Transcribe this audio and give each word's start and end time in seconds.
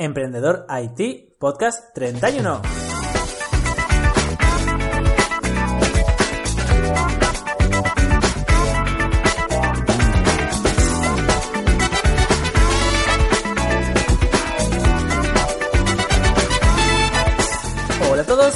Emprendedor 0.00 0.64
IT 0.66 1.36
Podcast 1.36 1.92
31. 1.94 2.79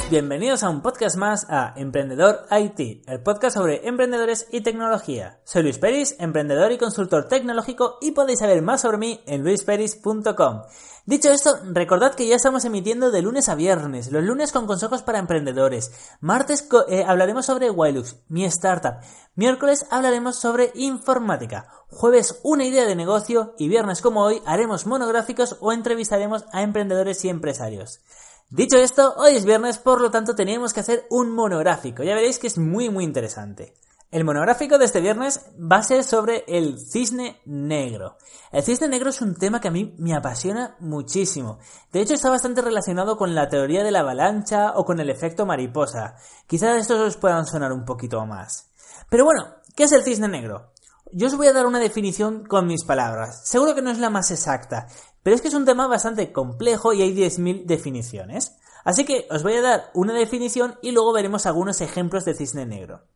Bienvenidos 0.09 0.61
a 0.61 0.69
un 0.69 0.81
podcast 0.81 1.17
más 1.17 1.47
a 1.49 1.73
Emprendedor 1.75 2.45
IT, 2.51 3.09
el 3.09 3.21
podcast 3.21 3.57
sobre 3.57 3.87
emprendedores 3.87 4.47
y 4.51 4.61
tecnología. 4.61 5.39
Soy 5.43 5.63
Luis 5.63 5.79
Peris, 5.79 6.15
emprendedor 6.19 6.71
y 6.71 6.77
consultor 6.77 7.27
tecnológico 7.27 7.97
y 8.01 8.11
podéis 8.11 8.39
saber 8.39 8.61
más 8.61 8.81
sobre 8.81 8.99
mí 8.99 9.21
en 9.25 9.43
luisperis.com. 9.43 10.61
Dicho 11.07 11.31
esto, 11.31 11.57
recordad 11.71 12.13
que 12.13 12.27
ya 12.27 12.35
estamos 12.35 12.65
emitiendo 12.65 13.09
de 13.09 13.23
lunes 13.23 13.49
a 13.49 13.55
viernes, 13.55 14.11
los 14.11 14.23
lunes 14.23 14.51
con 14.51 14.67
consejos 14.67 15.01
para 15.01 15.19
emprendedores, 15.19 15.91
martes 16.19 16.67
eh, 16.87 17.03
hablaremos 17.05 17.45
sobre 17.45 17.71
Wilux, 17.71 18.17
mi 18.27 18.45
startup, 18.45 18.97
miércoles 19.35 19.85
hablaremos 19.89 20.35
sobre 20.35 20.71
informática, 20.75 21.67
jueves 21.89 22.39
una 22.43 22.65
idea 22.65 22.85
de 22.85 22.95
negocio 22.95 23.55
y 23.57 23.69
viernes 23.69 24.01
como 24.01 24.21
hoy 24.21 24.41
haremos 24.45 24.85
monográficos 24.85 25.57
o 25.61 25.71
entrevistaremos 25.71 26.45
a 26.51 26.61
emprendedores 26.61 27.23
y 27.25 27.29
empresarios. 27.29 28.01
Dicho 28.49 28.77
esto, 28.77 29.15
hoy 29.17 29.35
es 29.35 29.43
viernes, 29.43 29.79
por 29.79 29.99
lo 29.99 30.11
tanto 30.11 30.35
tenemos 30.35 30.71
que 30.71 30.79
hacer 30.79 31.07
un 31.09 31.31
monográfico. 31.31 32.03
Ya 32.03 32.13
veréis 32.13 32.37
que 32.37 32.47
es 32.47 32.59
muy 32.59 32.89
muy 32.89 33.03
interesante. 33.03 33.73
El 34.11 34.23
monográfico 34.23 34.77
de 34.77 34.85
este 34.85 35.01
viernes 35.01 35.47
va 35.59 35.77
a 35.77 35.83
ser 35.83 36.03
sobre 36.03 36.45
el 36.47 36.79
cisne 36.79 37.41
negro. 37.45 38.17
El 38.51 38.63
cisne 38.63 38.87
negro 38.87 39.09
es 39.09 39.19
un 39.19 39.35
tema 39.35 39.59
que 39.59 39.67
a 39.67 39.71
mí 39.71 39.95
me 39.97 40.15
apasiona 40.15 40.75
muchísimo. 40.79 41.57
De 41.91 42.01
hecho 42.01 42.13
está 42.13 42.29
bastante 42.29 42.61
relacionado 42.61 43.17
con 43.17 43.33
la 43.33 43.49
teoría 43.49 43.83
de 43.83 43.91
la 43.91 44.01
avalancha 44.01 44.73
o 44.75 44.85
con 44.85 44.99
el 44.99 45.09
efecto 45.09 45.47
mariposa. 45.47 46.15
Quizás 46.45 46.77
estos 46.77 46.99
os 46.99 47.17
puedan 47.17 47.47
sonar 47.47 47.73
un 47.73 47.83
poquito 47.83 48.23
más. 48.27 48.69
Pero 49.09 49.25
bueno, 49.25 49.55
¿qué 49.75 49.83
es 49.85 49.91
el 49.91 50.03
cisne 50.03 50.27
negro? 50.27 50.71
Yo 51.11 51.27
os 51.27 51.35
voy 51.35 51.47
a 51.47 51.53
dar 51.53 51.65
una 51.65 51.79
definición 51.79 52.45
con 52.45 52.67
mis 52.67 52.85
palabras. 52.85 53.47
Seguro 53.47 53.73
que 53.73 53.81
no 53.81 53.91
es 53.91 53.99
la 53.99 54.09
más 54.09 54.31
exacta, 54.31 54.87
pero 55.25 55.35
es 55.35 55.41
que 55.41 55.47
es 55.47 55.55
un 55.55 55.65
tema 55.65 55.87
bastante 55.87 56.31
complejo 56.31 56.93
y 56.93 57.01
hay 57.01 57.11
10.000 57.11 57.65
definiciones. 57.65 58.57
Así 58.83 59.05
que 59.05 59.25
os 59.31 59.41
voy 59.41 59.53
a 59.53 59.61
dar 59.63 59.89
una 59.95 60.13
definición 60.13 60.77
y 60.83 60.91
luego 60.91 61.11
veremos 61.13 61.47
algunos 61.47 61.81
ejemplos 61.81 62.25
de 62.25 62.35
cisne 62.35 62.67
negro. 62.67 63.07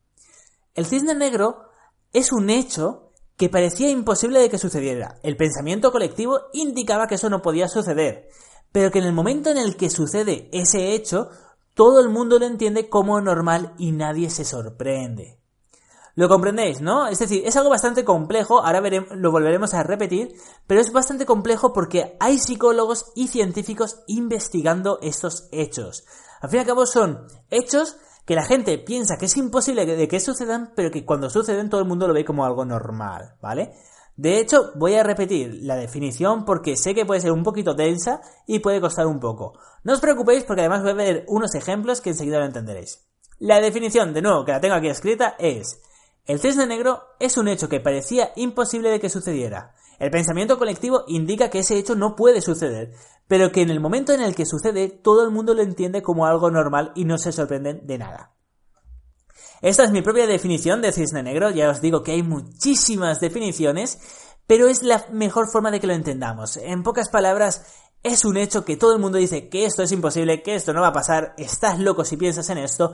El 0.73 0.87
cisne 0.87 1.13
negro 1.13 1.65
es 2.11 2.31
un 2.31 2.49
hecho 2.49 3.11
que 3.37 3.47
parecía 3.47 3.91
imposible 3.91 4.39
de 4.39 4.49
que 4.49 4.57
sucediera. 4.57 5.19
El 5.21 5.37
pensamiento 5.37 5.91
colectivo 5.91 6.39
indicaba 6.51 7.05
que 7.05 7.13
eso 7.13 7.29
no 7.29 7.43
podía 7.43 7.67
suceder, 7.67 8.27
pero 8.71 8.89
que 8.89 8.97
en 8.97 9.05
el 9.05 9.13
momento 9.13 9.51
en 9.51 9.59
el 9.59 9.77
que 9.77 9.91
sucede 9.91 10.49
ese 10.51 10.95
hecho, 10.95 11.29
todo 11.75 11.99
el 11.99 12.09
mundo 12.09 12.39
lo 12.39 12.47
entiende 12.47 12.89
como 12.89 13.21
normal 13.21 13.75
y 13.77 13.91
nadie 13.91 14.31
se 14.31 14.45
sorprende. 14.45 15.38
Lo 16.15 16.27
comprendéis, 16.27 16.81
¿no? 16.81 17.07
Es 17.07 17.19
decir, 17.19 17.43
es 17.45 17.55
algo 17.55 17.69
bastante 17.69 18.03
complejo, 18.03 18.63
ahora 18.63 18.81
lo 19.15 19.31
volveremos 19.31 19.73
a 19.73 19.83
repetir, 19.83 20.35
pero 20.67 20.81
es 20.81 20.91
bastante 20.91 21.25
complejo 21.25 21.71
porque 21.73 22.17
hay 22.19 22.37
psicólogos 22.39 23.11
y 23.15 23.27
científicos 23.27 24.01
investigando 24.07 24.99
estos 25.01 25.47
hechos. 25.51 26.05
Al 26.41 26.49
fin 26.49 26.57
y 26.57 26.61
al 26.61 26.67
cabo 26.67 26.85
son 26.85 27.27
hechos 27.49 27.97
que 28.25 28.35
la 28.35 28.43
gente 28.43 28.77
piensa 28.77 29.17
que 29.17 29.25
es 29.25 29.37
imposible 29.37 29.85
de 29.85 30.07
que 30.07 30.19
sucedan, 30.19 30.71
pero 30.75 30.91
que 30.91 31.05
cuando 31.05 31.29
suceden 31.29 31.69
todo 31.69 31.81
el 31.81 31.87
mundo 31.87 32.07
lo 32.07 32.13
ve 32.13 32.25
como 32.25 32.45
algo 32.45 32.63
normal, 32.65 33.35
¿vale? 33.41 33.73
De 34.19 34.37
hecho, 34.37 34.73
voy 34.75 34.95
a 34.95 35.03
repetir 35.03 35.59
la 35.61 35.77
definición 35.77 36.43
porque 36.43 36.75
sé 36.75 36.93
que 36.93 37.05
puede 37.05 37.21
ser 37.21 37.31
un 37.31 37.41
poquito 37.43 37.73
densa 37.73 38.19
y 38.45 38.59
puede 38.59 38.81
costar 38.81 39.07
un 39.07 39.21
poco. 39.21 39.57
No 39.85 39.93
os 39.93 40.01
preocupéis 40.01 40.43
porque 40.43 40.59
además 40.59 40.81
voy 40.81 40.91
a 40.91 40.95
ver 40.95 41.25
unos 41.29 41.55
ejemplos 41.55 42.01
que 42.01 42.09
enseguida 42.09 42.37
lo 42.37 42.45
entenderéis. 42.45 43.07
La 43.39 43.61
definición, 43.61 44.13
de 44.13 44.21
nuevo, 44.21 44.43
que 44.43 44.51
la 44.51 44.59
tengo 44.59 44.75
aquí 44.75 44.89
escrita 44.89 45.35
es 45.39 45.81
el 46.29 46.39
cisne 46.39 46.67
negro 46.67 47.01
es 47.19 47.37
un 47.37 47.47
hecho 47.47 47.69
que 47.69 47.79
parecía 47.79 48.33
imposible 48.35 48.91
de 48.91 48.99
que 48.99 49.09
sucediera. 49.09 49.73
El 49.97 50.11
pensamiento 50.11 50.59
colectivo 50.59 51.03
indica 51.07 51.49
que 51.49 51.57
ese 51.57 51.75
hecho 51.75 51.95
no 51.95 52.15
puede 52.15 52.43
suceder, 52.43 52.93
pero 53.27 53.51
que 53.51 53.63
en 53.63 53.71
el 53.71 53.79
momento 53.79 54.13
en 54.13 54.21
el 54.21 54.35
que 54.35 54.45
sucede 54.45 54.89
todo 54.89 55.23
el 55.23 55.31
mundo 55.31 55.55
lo 55.55 55.63
entiende 55.63 56.03
como 56.03 56.27
algo 56.27 56.51
normal 56.51 56.91
y 56.93 57.05
no 57.05 57.17
se 57.17 57.31
sorprenden 57.31 57.87
de 57.87 57.97
nada. 57.97 58.35
Esta 59.63 59.83
es 59.83 59.89
mi 59.89 60.03
propia 60.03 60.27
definición 60.27 60.83
de 60.83 60.91
cisne 60.91 61.23
negro, 61.23 61.49
ya 61.49 61.67
os 61.67 61.81
digo 61.81 62.03
que 62.03 62.11
hay 62.11 62.21
muchísimas 62.21 63.19
definiciones, 63.19 63.97
pero 64.45 64.67
es 64.67 64.83
la 64.83 65.07
mejor 65.11 65.49
forma 65.51 65.71
de 65.71 65.79
que 65.79 65.87
lo 65.87 65.93
entendamos. 65.93 66.57
En 66.57 66.83
pocas 66.83 67.09
palabras, 67.09 67.65
es 68.03 68.23
un 68.23 68.37
hecho 68.37 68.65
que 68.65 68.77
todo 68.77 68.93
el 68.93 68.99
mundo 68.99 69.17
dice 69.17 69.49
que 69.49 69.65
esto 69.65 69.81
es 69.81 69.91
imposible, 69.91 70.43
que 70.43 70.53
esto 70.53 70.73
no 70.73 70.81
va 70.81 70.89
a 70.89 70.93
pasar, 70.93 71.33
estás 71.39 71.79
loco 71.79 72.05
si 72.05 72.17
piensas 72.17 72.51
en 72.51 72.59
esto, 72.59 72.93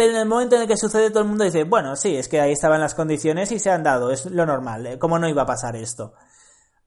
pero 0.00 0.12
en 0.12 0.18
el 0.20 0.28
momento 0.28 0.56
en 0.56 0.62
el 0.62 0.66
que 0.66 0.78
sucede 0.78 1.10
todo 1.10 1.24
el 1.24 1.28
mundo 1.28 1.44
dice, 1.44 1.64
bueno, 1.64 1.94
sí, 1.94 2.16
es 2.16 2.26
que 2.26 2.40
ahí 2.40 2.52
estaban 2.52 2.80
las 2.80 2.94
condiciones 2.94 3.52
y 3.52 3.58
se 3.58 3.68
han 3.68 3.82
dado, 3.82 4.10
es 4.10 4.24
lo 4.24 4.46
normal, 4.46 4.86
¿eh? 4.86 4.98
¿cómo 4.98 5.18
no 5.18 5.28
iba 5.28 5.42
a 5.42 5.46
pasar 5.46 5.76
esto? 5.76 6.14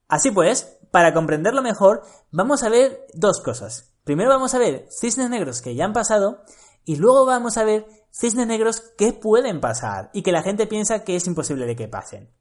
Así 0.08 0.32
pues, 0.32 0.80
para 0.90 1.14
comprenderlo 1.14 1.62
mejor, 1.62 2.02
vamos 2.32 2.64
a 2.64 2.70
ver 2.70 3.06
dos 3.14 3.40
cosas. 3.40 3.94
Primero 4.02 4.30
vamos 4.30 4.52
a 4.56 4.58
ver 4.58 4.88
cisnes 4.90 5.30
negros 5.30 5.62
que 5.62 5.76
ya 5.76 5.84
han 5.84 5.92
pasado 5.92 6.42
y 6.84 6.96
luego 6.96 7.24
vamos 7.24 7.56
a 7.56 7.62
ver 7.62 7.86
cisnes 8.10 8.48
negros 8.48 8.80
que 8.98 9.12
pueden 9.12 9.60
pasar 9.60 10.10
y 10.12 10.24
que 10.24 10.32
la 10.32 10.42
gente 10.42 10.66
piensa 10.66 11.04
que 11.04 11.14
es 11.14 11.28
imposible 11.28 11.66
de 11.66 11.76
que 11.76 11.86
pasen. 11.86 12.34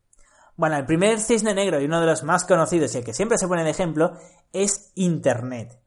Bueno, 0.55 0.75
el 0.75 0.87
primer 0.87 1.19
cisne 1.19 1.53
negro 1.53 1.79
y 1.81 1.85
uno 1.85 1.99
de 1.99 2.07
los 2.07 2.23
más 2.23 2.45
conocidos 2.45 2.95
y 2.95 2.97
el 2.97 3.03
que 3.03 3.13
siempre 3.13 3.37
se 3.37 3.47
pone 3.47 3.63
de 3.63 3.69
ejemplo 3.69 4.13
es 4.53 4.91
Internet. 4.95 5.82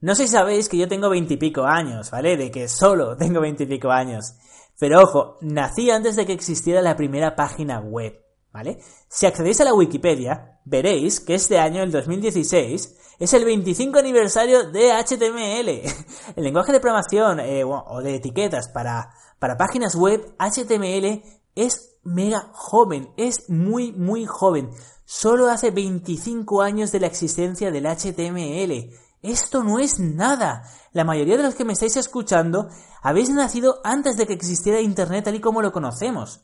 No 0.00 0.14
sé 0.14 0.26
si 0.26 0.32
sabéis 0.32 0.68
que 0.68 0.78
yo 0.78 0.88
tengo 0.88 1.10
veintipico 1.10 1.64
años, 1.64 2.10
¿vale? 2.10 2.36
De 2.36 2.50
que 2.50 2.68
solo 2.68 3.16
tengo 3.18 3.40
veintipico 3.40 3.90
años. 3.90 4.34
Pero 4.78 5.02
ojo, 5.02 5.36
nací 5.42 5.90
antes 5.90 6.16
de 6.16 6.24
que 6.26 6.32
existiera 6.32 6.80
la 6.80 6.96
primera 6.96 7.36
página 7.36 7.80
web, 7.80 8.18
¿vale? 8.50 8.78
Si 9.08 9.26
accedéis 9.26 9.60
a 9.60 9.64
la 9.64 9.74
Wikipedia, 9.74 10.60
veréis 10.64 11.20
que 11.20 11.34
este 11.34 11.58
año, 11.58 11.82
el 11.82 11.92
2016, 11.92 12.96
es 13.18 13.34
el 13.34 13.44
25 13.44 13.98
aniversario 13.98 14.70
de 14.70 14.92
HTML. 14.92 15.68
El 16.36 16.44
lenguaje 16.44 16.72
de 16.72 16.80
programación 16.80 17.40
eh, 17.40 17.64
o 17.64 18.00
de 18.00 18.14
etiquetas 18.14 18.68
para, 18.68 19.10
para 19.38 19.58
páginas 19.58 19.94
web, 19.94 20.34
HTML 20.38 21.22
es 21.54 21.98
mega 22.02 22.50
joven, 22.54 23.12
es 23.16 23.50
muy, 23.50 23.92
muy 23.92 24.24
joven. 24.24 24.70
Solo 25.04 25.48
hace 25.50 25.70
25 25.70 26.62
años 26.62 26.92
de 26.92 27.00
la 27.00 27.08
existencia 27.08 27.70
del 27.70 27.86
HTML. 27.86 28.90
Esto 29.22 29.62
no 29.62 29.78
es 29.78 29.98
nada. 29.98 30.62
La 30.92 31.04
mayoría 31.04 31.36
de 31.36 31.42
los 31.42 31.54
que 31.54 31.64
me 31.64 31.74
estáis 31.74 31.96
escuchando 31.96 32.68
habéis 33.02 33.28
nacido 33.30 33.80
antes 33.84 34.16
de 34.16 34.26
que 34.26 34.32
existiera 34.32 34.80
Internet 34.80 35.24
tal 35.24 35.34
y 35.34 35.40
como 35.40 35.60
lo 35.60 35.72
conocemos. 35.72 36.40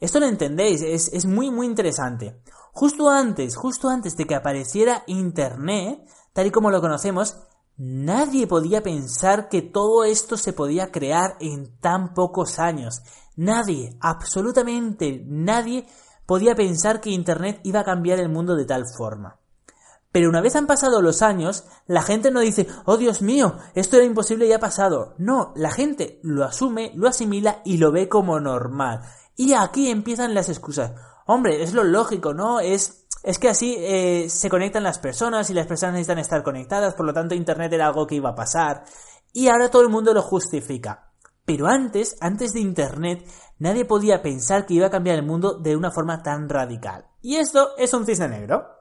Esto 0.00 0.20
lo 0.20 0.26
entendéis, 0.26 0.82
es, 0.82 1.10
es, 1.12 1.26
muy 1.26 1.50
muy 1.50 1.66
interesante. 1.66 2.40
Justo 2.72 3.08
antes, 3.08 3.56
justo 3.56 3.88
antes 3.88 4.16
de 4.16 4.26
que 4.26 4.34
apareciera 4.34 5.02
Internet, 5.06 6.06
tal 6.32 6.46
y 6.46 6.50
como 6.50 6.70
lo 6.70 6.80
conocemos, 6.80 7.38
nadie 7.76 8.46
podía 8.46 8.82
pensar 8.82 9.48
que 9.48 9.62
todo 9.62 10.04
esto 10.04 10.36
se 10.36 10.52
podía 10.52 10.92
crear 10.92 11.36
en 11.40 11.78
tan 11.80 12.14
pocos 12.14 12.58
años. 12.58 13.02
Nadie, 13.36 13.96
absolutamente 14.00 15.24
nadie, 15.26 15.86
podía 16.26 16.54
pensar 16.54 17.00
que 17.00 17.10
Internet 17.10 17.60
iba 17.64 17.80
a 17.80 17.84
cambiar 17.84 18.20
el 18.20 18.28
mundo 18.28 18.54
de 18.54 18.66
tal 18.66 18.84
forma. 18.96 19.40
Pero 20.16 20.30
una 20.30 20.40
vez 20.40 20.56
han 20.56 20.66
pasado 20.66 21.02
los 21.02 21.20
años, 21.20 21.64
la 21.86 22.00
gente 22.00 22.30
no 22.30 22.40
dice, 22.40 22.66
oh 22.86 22.96
Dios 22.96 23.20
mío, 23.20 23.58
esto 23.74 23.96
era 23.96 24.06
imposible 24.06 24.46
y 24.46 24.52
ha 24.54 24.58
pasado. 24.58 25.12
No, 25.18 25.52
la 25.56 25.70
gente 25.70 26.20
lo 26.22 26.42
asume, 26.42 26.90
lo 26.94 27.06
asimila 27.06 27.60
y 27.66 27.76
lo 27.76 27.92
ve 27.92 28.08
como 28.08 28.40
normal. 28.40 29.02
Y 29.36 29.52
aquí 29.52 29.90
empiezan 29.90 30.32
las 30.32 30.48
excusas. 30.48 30.92
Hombre, 31.26 31.62
es 31.62 31.74
lo 31.74 31.84
lógico, 31.84 32.32
¿no? 32.32 32.60
Es, 32.60 33.06
es 33.22 33.38
que 33.38 33.50
así 33.50 33.76
eh, 33.78 34.30
se 34.30 34.48
conectan 34.48 34.84
las 34.84 34.98
personas 34.98 35.50
y 35.50 35.52
las 35.52 35.66
personas 35.66 35.92
necesitan 35.92 36.18
estar 36.18 36.42
conectadas, 36.42 36.94
por 36.94 37.04
lo 37.04 37.12
tanto 37.12 37.34
Internet 37.34 37.74
era 37.74 37.88
algo 37.88 38.06
que 38.06 38.14
iba 38.14 38.30
a 38.30 38.34
pasar. 38.34 38.84
Y 39.34 39.48
ahora 39.48 39.70
todo 39.70 39.82
el 39.82 39.90
mundo 39.90 40.14
lo 40.14 40.22
justifica. 40.22 41.12
Pero 41.44 41.66
antes, 41.66 42.16
antes 42.22 42.54
de 42.54 42.60
Internet, 42.60 43.22
nadie 43.58 43.84
podía 43.84 44.22
pensar 44.22 44.64
que 44.64 44.72
iba 44.72 44.86
a 44.86 44.90
cambiar 44.90 45.16
el 45.16 45.26
mundo 45.26 45.58
de 45.58 45.76
una 45.76 45.90
forma 45.90 46.22
tan 46.22 46.48
radical. 46.48 47.04
Y 47.20 47.36
esto 47.36 47.76
es 47.76 47.92
un 47.92 48.06
cisne 48.06 48.28
negro. 48.28 48.75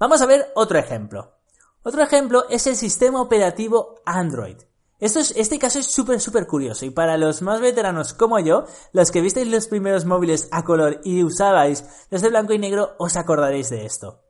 Vamos 0.00 0.22
a 0.22 0.26
ver 0.26 0.50
otro 0.54 0.78
ejemplo. 0.78 1.34
Otro 1.82 2.02
ejemplo 2.02 2.46
es 2.48 2.66
el 2.66 2.74
sistema 2.74 3.20
operativo 3.20 3.96
Android. 4.06 4.56
Este 4.98 5.58
caso 5.58 5.78
es 5.78 5.92
súper, 5.92 6.20
súper 6.20 6.46
curioso 6.46 6.86
y 6.86 6.90
para 6.90 7.18
los 7.18 7.42
más 7.42 7.60
veteranos 7.60 8.14
como 8.14 8.38
yo, 8.38 8.64
los 8.92 9.10
que 9.10 9.20
visteis 9.20 9.48
los 9.48 9.68
primeros 9.68 10.06
móviles 10.06 10.48
a 10.52 10.64
color 10.64 11.02
y 11.04 11.22
usabais 11.22 11.84
los 12.10 12.22
de 12.22 12.30
blanco 12.30 12.54
y 12.54 12.58
negro, 12.58 12.94
os 12.98 13.16
acordaréis 13.16 13.68
de 13.68 13.84
esto. 13.84 14.22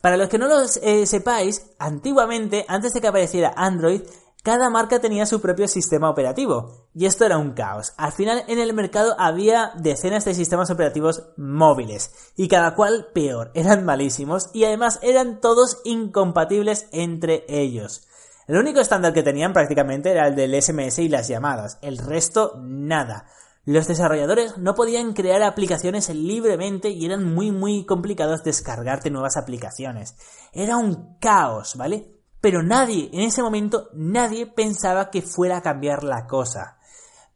Para 0.00 0.16
los 0.16 0.30
que 0.30 0.38
no 0.38 0.48
lo 0.48 0.62
eh, 0.80 1.06
sepáis, 1.06 1.66
antiguamente, 1.78 2.64
antes 2.66 2.94
de 2.94 3.02
que 3.02 3.08
apareciera 3.08 3.52
Android, 3.54 4.00
cada 4.42 4.70
marca 4.70 5.00
tenía 5.00 5.24
su 5.24 5.40
propio 5.40 5.68
sistema 5.68 6.10
operativo. 6.10 6.88
Y 6.94 7.06
esto 7.06 7.24
era 7.24 7.38
un 7.38 7.52
caos. 7.52 7.92
Al 7.96 8.10
final 8.10 8.42
en 8.48 8.58
el 8.58 8.74
mercado 8.74 9.14
había 9.16 9.72
decenas 9.76 10.24
de 10.24 10.34
sistemas 10.34 10.68
operativos 10.70 11.28
móviles. 11.36 12.32
Y 12.36 12.48
cada 12.48 12.74
cual 12.74 13.06
peor. 13.14 13.52
Eran 13.54 13.84
malísimos 13.84 14.50
y 14.52 14.64
además 14.64 14.98
eran 15.02 15.40
todos 15.40 15.80
incompatibles 15.84 16.88
entre 16.90 17.44
ellos. 17.48 18.08
El 18.48 18.56
único 18.56 18.80
estándar 18.80 19.12
que 19.12 19.22
tenían 19.22 19.52
prácticamente 19.52 20.10
era 20.10 20.26
el 20.26 20.34
del 20.34 20.60
SMS 20.60 20.98
y 20.98 21.08
las 21.08 21.28
llamadas. 21.28 21.78
El 21.80 21.98
resto, 21.98 22.60
nada. 22.60 23.26
Los 23.64 23.86
desarrolladores 23.86 24.58
no 24.58 24.74
podían 24.74 25.12
crear 25.12 25.44
aplicaciones 25.44 26.08
libremente 26.08 26.88
y 26.88 27.06
eran 27.06 27.32
muy 27.32 27.52
muy 27.52 27.86
complicados 27.86 28.42
descargarte 28.42 29.10
nuevas 29.10 29.36
aplicaciones. 29.36 30.16
Era 30.52 30.76
un 30.76 31.16
caos, 31.20 31.76
¿vale? 31.76 32.21
Pero 32.42 32.62
nadie, 32.62 33.08
en 33.12 33.20
ese 33.20 33.40
momento, 33.40 33.88
nadie 33.94 34.46
pensaba 34.46 35.10
que 35.10 35.22
fuera 35.22 35.58
a 35.58 35.62
cambiar 35.62 36.02
la 36.02 36.26
cosa. 36.26 36.76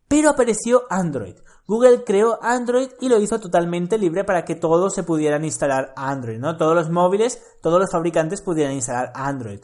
Pero 0.08 0.30
apareció 0.30 0.82
Android. 0.90 1.36
Google 1.66 2.04
creó 2.04 2.38
Android 2.42 2.88
y 3.00 3.08
lo 3.08 3.18
hizo 3.18 3.40
totalmente 3.40 3.98
libre 3.98 4.24
para 4.24 4.44
que 4.44 4.56
todos 4.56 4.94
se 4.94 5.04
pudieran 5.04 5.44
instalar 5.44 5.92
Android, 5.96 6.38
¿no? 6.38 6.56
Todos 6.56 6.74
los 6.74 6.90
móviles, 6.90 7.40
todos 7.62 7.80
los 7.80 7.90
fabricantes 7.90 8.42
pudieran 8.42 8.74
instalar 8.74 9.12
Android. 9.14 9.60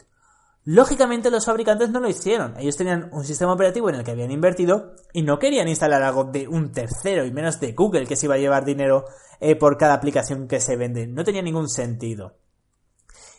Lógicamente 0.65 1.29
los 1.29 1.45
fabricantes 1.45 1.89
no 1.89 1.99
lo 1.99 2.07
hicieron. 2.07 2.55
Ellos 2.57 2.77
tenían 2.77 3.09
un 3.11 3.25
sistema 3.25 3.51
operativo 3.51 3.89
en 3.89 3.95
el 3.95 4.03
que 4.05 4.11
habían 4.11 4.31
invertido 4.31 4.93
y 5.11 5.23
no 5.23 5.39
querían 5.39 5.67
instalar 5.67 6.03
algo 6.03 6.23
de 6.23 6.47
un 6.47 6.71
tercero 6.71 7.25
y 7.25 7.31
menos 7.31 7.59
de 7.59 7.73
Google 7.73 8.07
que 8.07 8.15
se 8.15 8.27
iba 8.27 8.35
a 8.35 8.39
llevar 8.39 8.63
dinero 8.63 9.05
eh, 9.41 9.57
por 9.57 9.77
cada 9.77 9.93
aplicación 9.93 10.47
que 10.47 10.61
se 10.61 10.77
vende. 10.77 11.05
No 11.05 11.25
tenía 11.25 11.41
ningún 11.41 11.67
sentido. 11.67 12.37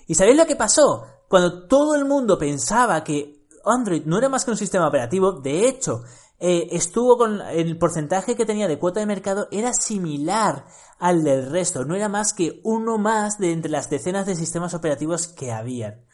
¿Y 0.07 0.17
sabéis 0.17 0.37
lo 0.37 0.45
que 0.45 0.57
pasó? 0.57 1.07
Cuando 1.35 1.67
todo 1.67 1.97
el 1.97 2.05
mundo 2.05 2.39
pensaba 2.39 3.03
que 3.03 3.49
Android 3.65 4.05
no 4.05 4.19
era 4.19 4.29
más 4.29 4.45
que 4.45 4.53
un 4.53 4.57
sistema 4.57 4.87
operativo, 4.87 5.33
de 5.33 5.67
hecho, 5.67 6.05
eh, 6.39 6.69
estuvo 6.71 7.19
con 7.19 7.41
el 7.41 7.77
porcentaje 7.77 8.37
que 8.37 8.47
tenía 8.47 8.69
de 8.69 8.79
cuota 8.79 9.01
de 9.01 9.07
mercado 9.07 9.49
era 9.51 9.73
similar 9.73 10.65
al 11.01 11.25
del 11.25 11.51
resto, 11.51 11.85
no 11.85 11.97
era 11.97 12.09
más 12.09 12.35
que 12.35 12.61
uno 12.63 12.99
más 12.99 13.39
de 13.39 13.51
entre 13.51 13.73
las 13.73 13.91
decenas 13.91 14.27
de 14.27 14.37
sistemas 14.37 14.75
operativos 14.75 15.27
que 15.27 15.51
habían. 15.51 16.05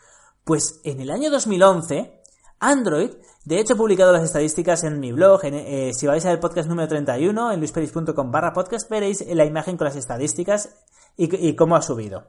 Pues 0.43 0.81
en 0.84 1.02
el 1.02 1.11
año 1.11 1.31
2011, 1.31 2.22
Android, 2.58 3.11
de 3.44 3.61
hecho 3.61 3.75
he 3.75 3.76
publicado 3.76 4.14
las 4.14 4.25
estadísticas 4.25 4.84
en 4.84 5.00
mi 5.00 5.12
blog, 5.12 5.43
eh, 5.44 5.90
si 5.93 6.06
vais 6.06 6.25
al 6.25 6.40
podcast 6.40 6.67
número 6.67 6.88
31, 6.88 7.52
en 7.52 7.58
luisperis.com 7.61 8.31
barra 8.31 8.55
podcast, 8.55 8.88
veréis 8.88 9.22
la 9.34 9.44
imagen 9.44 9.76
con 9.76 9.84
las 9.84 9.96
estadísticas 9.96 10.70
y, 11.19 11.55
cómo 11.56 11.76
ha 11.76 11.82
subido. 11.82 12.25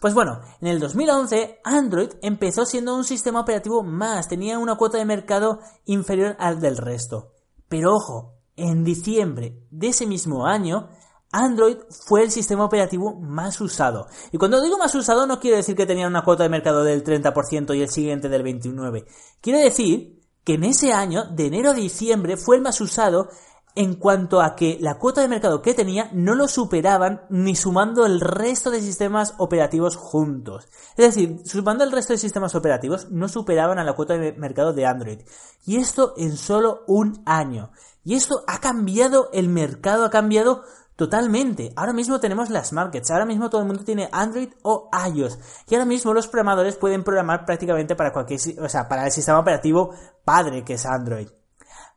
Pues 0.00 0.14
bueno, 0.14 0.40
en 0.62 0.68
el 0.68 0.80
2011 0.80 1.60
Android 1.62 2.08
empezó 2.22 2.64
siendo 2.64 2.96
un 2.96 3.04
sistema 3.04 3.42
operativo 3.42 3.82
más, 3.82 4.28
tenía 4.28 4.58
una 4.58 4.76
cuota 4.76 4.96
de 4.96 5.04
mercado 5.04 5.60
inferior 5.84 6.36
al 6.38 6.58
del 6.58 6.78
resto. 6.78 7.32
Pero 7.68 7.92
ojo, 7.92 8.38
en 8.56 8.82
diciembre 8.82 9.62
de 9.70 9.88
ese 9.88 10.06
mismo 10.06 10.46
año, 10.46 10.88
Android 11.32 11.76
fue 11.90 12.22
el 12.22 12.30
sistema 12.30 12.64
operativo 12.64 13.14
más 13.20 13.60
usado. 13.60 14.06
Y 14.32 14.38
cuando 14.38 14.62
digo 14.62 14.78
más 14.78 14.94
usado 14.94 15.26
no 15.26 15.38
quiero 15.38 15.58
decir 15.58 15.76
que 15.76 15.84
tenía 15.84 16.06
una 16.06 16.24
cuota 16.24 16.44
de 16.44 16.48
mercado 16.48 16.82
del 16.82 17.04
30% 17.04 17.76
y 17.76 17.82
el 17.82 17.90
siguiente 17.90 18.30
del 18.30 18.42
29%. 18.42 19.04
Quiero 19.42 19.58
decir 19.58 20.18
que 20.44 20.54
en 20.54 20.64
ese 20.64 20.94
año, 20.94 21.26
de 21.26 21.46
enero 21.46 21.70
a 21.70 21.74
diciembre, 21.74 22.38
fue 22.38 22.56
el 22.56 22.62
más 22.62 22.80
usado 22.80 23.28
en 23.74 23.94
cuanto 23.94 24.40
a 24.42 24.56
que 24.56 24.78
la 24.80 24.98
cuota 24.98 25.20
de 25.20 25.28
mercado 25.28 25.62
que 25.62 25.74
tenía 25.74 26.10
no 26.12 26.34
lo 26.34 26.48
superaban 26.48 27.22
ni 27.30 27.54
sumando 27.54 28.04
el 28.04 28.20
resto 28.20 28.70
de 28.70 28.80
sistemas 28.82 29.34
operativos 29.38 29.96
juntos. 29.96 30.68
Es 30.96 31.14
decir, 31.14 31.40
sumando 31.44 31.84
el 31.84 31.92
resto 31.92 32.12
de 32.12 32.18
sistemas 32.18 32.54
operativos 32.54 33.10
no 33.10 33.28
superaban 33.28 33.78
a 33.78 33.84
la 33.84 33.94
cuota 33.94 34.16
de 34.16 34.32
mercado 34.32 34.72
de 34.72 34.86
Android. 34.86 35.20
Y 35.64 35.76
esto 35.76 36.14
en 36.16 36.36
solo 36.36 36.82
un 36.86 37.22
año. 37.26 37.70
Y 38.04 38.14
esto 38.14 38.42
ha 38.46 38.58
cambiado 38.60 39.30
el 39.32 39.48
mercado, 39.48 40.04
ha 40.04 40.10
cambiado 40.10 40.62
Totalmente. 41.00 41.72
Ahora 41.76 41.94
mismo 41.94 42.20
tenemos 42.20 42.50
las 42.50 42.74
markets. 42.74 43.10
Ahora 43.10 43.24
mismo 43.24 43.48
todo 43.48 43.62
el 43.62 43.66
mundo 43.66 43.84
tiene 43.84 44.10
Android 44.12 44.50
o 44.60 44.90
iOS. 45.14 45.38
Y 45.66 45.74
ahora 45.74 45.86
mismo 45.86 46.12
los 46.12 46.28
programadores 46.28 46.76
pueden 46.76 47.02
programar 47.02 47.46
prácticamente 47.46 47.96
para 47.96 48.12
cualquier, 48.12 48.38
o 48.60 48.68
sea, 48.68 48.86
para 48.86 49.06
el 49.06 49.10
sistema 49.10 49.38
operativo 49.38 49.94
padre 50.26 50.62
que 50.62 50.74
es 50.74 50.84
Android. 50.84 51.26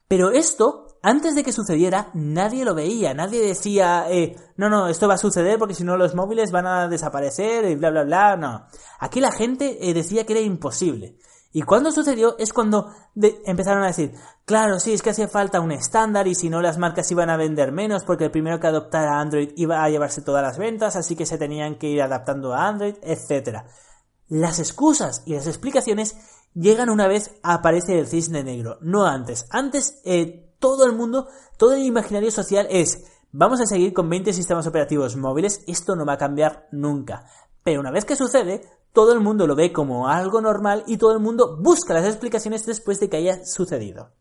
Pero 0.08 0.32
esto, 0.32 0.83
antes 1.06 1.36
de 1.36 1.44
que 1.44 1.52
sucediera, 1.52 2.10
nadie 2.14 2.64
lo 2.64 2.74
veía. 2.74 3.14
Nadie 3.14 3.46
decía, 3.46 4.06
eh, 4.10 4.38
no, 4.56 4.70
no, 4.70 4.88
esto 4.88 5.10
va 5.10 5.16
a 5.16 5.18
suceder 5.18 5.60
porque 5.60 5.74
si 5.74 5.84
no 5.84 5.98
los 5.98 6.16
móviles 6.16 6.52
van 6.52 6.66
a 6.66 6.88
desaparecer 6.88 7.66
y 7.66 7.76
bla, 7.76 7.90
bla, 7.90 8.04
bla. 8.04 8.38
No. 8.38 8.66
Aquí 9.00 9.20
la 9.20 9.34
gente 9.34 9.90
eh, 9.90 9.94
decía 9.94 10.26
que 10.26 10.32
era 10.32 10.42
imposible. 10.42 11.18
Y 11.52 11.64
cuando 11.64 11.92
sucedió 11.92 12.38
es 12.40 12.54
cuando 12.54 12.90
empezaron 13.46 13.84
a 13.84 13.88
decir, 13.88 14.14
claro, 14.46 14.80
sí, 14.80 14.94
es 14.94 15.02
que 15.02 15.10
hacía 15.10 15.28
falta 15.28 15.60
un 15.60 15.74
estándar 15.74 16.26
y 16.26 16.36
si 16.36 16.50
no 16.50 16.62
las 16.62 16.78
marcas 16.78 17.12
iban 17.12 17.30
a 17.30 17.38
vender 17.38 17.74
menos 17.74 18.06
porque 18.06 18.24
el 18.24 18.32
primero 18.32 18.62
que 18.62 18.68
adoptara 18.68 19.20
Android 19.20 19.52
iba 19.58 19.84
a 19.84 19.90
llevarse 19.90 20.22
todas 20.22 20.42
las 20.42 20.58
ventas, 20.58 20.96
así 20.96 21.18
que 21.18 21.26
se 21.26 21.38
tenían 21.38 21.76
que 21.76 21.90
ir 21.90 22.02
adaptando 22.02 22.54
a 22.54 22.66
Android, 22.66 22.96
etc. 23.04 23.66
Las 24.30 24.58
excusas 24.60 25.22
y 25.26 25.36
las 25.36 25.48
explicaciones 25.48 26.16
llegan 26.56 26.90
una 26.90 27.08
vez 27.08 27.36
aparece 27.44 28.00
el 28.00 28.08
cisne 28.08 28.44
negro, 28.44 28.78
no 28.82 29.06
antes. 29.06 29.46
Antes 29.52 30.02
eh, 30.06 30.53
todo 30.64 30.86
el 30.86 30.94
mundo, 30.94 31.28
todo 31.58 31.74
el 31.74 31.84
imaginario 31.84 32.32
social 32.32 32.68
es, 32.70 33.04
vamos 33.34 33.60
a 33.60 33.66
seguir 33.66 33.92
con 33.92 34.10
20 34.10 34.32
sistemas 34.32 34.66
operativos 34.66 35.18
móviles, 35.18 35.62
esto 35.68 35.94
no 35.98 36.06
va 36.06 36.14
a 36.14 36.18
cambiar 36.18 36.70
nunca. 36.72 37.26
Pero 37.64 37.82
una 37.82 37.92
vez 37.92 38.06
que 38.06 38.16
sucede, 38.16 38.62
todo 38.94 39.12
el 39.12 39.20
mundo 39.20 39.46
lo 39.46 39.58
ve 39.58 39.74
como 39.74 40.08
algo 40.08 40.40
normal 40.40 40.86
y 40.88 40.96
todo 40.96 41.12
el 41.12 41.20
mundo 41.20 41.58
busca 41.62 41.94
las 41.94 42.06
explicaciones 42.06 42.66
después 42.66 43.02
de 43.02 43.10
que 43.10 43.18
haya 43.18 43.46
sucedido. 43.46 44.14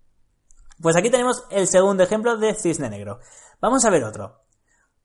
Pues 0.80 0.96
aquí 0.96 1.10
tenemos 1.10 1.44
el 1.50 1.68
segundo 1.68 2.02
ejemplo 2.02 2.36
de 2.36 2.56
cisne 2.56 2.90
negro. 2.90 3.20
Vamos 3.60 3.84
a 3.84 3.90
ver 3.90 4.02
otro. 4.02 4.40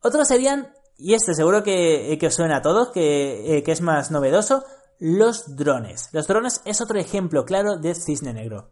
Otros 0.02 0.28
serían, 0.28 0.74
y 0.98 1.14
este 1.14 1.36
seguro 1.36 1.62
que, 1.62 2.18
os 2.26 2.34
suena 2.34 2.58
a 2.58 2.62
todos, 2.64 2.90
eh, 2.96 3.62
que 3.64 3.72
es 3.72 3.82
más 3.82 4.10
novedoso, 4.10 4.64
los 4.98 5.56
drones. 5.56 6.10
Los 6.14 6.26
drones 6.26 6.62
es 6.66 6.82
otro 6.82 6.98
ejemplo 6.98 7.46
claro 7.46 7.78
de 7.78 7.94
cisne 7.94 8.34
negro. 8.34 8.72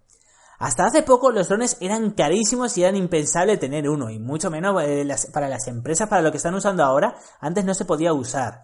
Hasta 0.60 0.86
hace 0.86 1.04
poco 1.04 1.32
los 1.32 1.50
drones 1.50 1.78
eran 1.82 2.12
carísimos 2.12 2.78
y 2.78 2.84
eran 2.84 2.96
impensable 2.96 3.58
tener 3.58 3.90
uno, 3.90 4.10
y 4.10 4.20
mucho 4.20 4.50
menos 4.50 4.82
eh, 4.84 5.06
para 5.34 5.50
las 5.50 5.68
empresas, 5.68 6.08
para 6.08 6.22
lo 6.22 6.32
que 6.32 6.38
están 6.38 6.56
usando 6.56 6.84
ahora, 6.84 7.16
antes 7.40 7.66
no 7.66 7.74
se 7.74 7.86
podía 7.86 8.14
usar. 8.14 8.64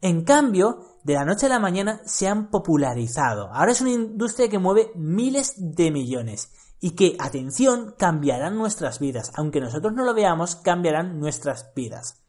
En 0.00 0.24
cambio, 0.24 0.98
de 1.02 1.14
la 1.14 1.24
noche 1.24 1.46
a 1.46 1.48
la 1.50 1.58
mañana 1.58 2.00
se 2.04 2.28
han 2.28 2.50
popularizado. 2.50 3.52
Ahora 3.52 3.72
es 3.72 3.80
una 3.80 3.90
industria 3.90 4.48
que 4.48 4.58
mueve 4.58 4.92
miles 4.94 5.54
de 5.56 5.90
millones 5.90 6.50
y 6.80 6.92
que, 6.92 7.16
atención, 7.18 7.94
cambiarán 7.98 8.56
nuestras 8.56 9.00
vidas. 9.00 9.32
Aunque 9.34 9.60
nosotros 9.60 9.92
no 9.94 10.04
lo 10.04 10.14
veamos, 10.14 10.54
cambiarán 10.56 11.18
nuestras 11.18 11.72
vidas. 11.74 12.22